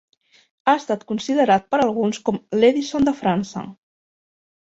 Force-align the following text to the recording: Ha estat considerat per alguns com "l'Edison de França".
Ha 0.69 0.73
estat 0.79 1.03
considerat 1.11 1.67
per 1.75 1.79
alguns 1.83 2.21
com 2.29 2.41
"l'Edison 2.63 3.07
de 3.09 3.15
França". 3.21 3.65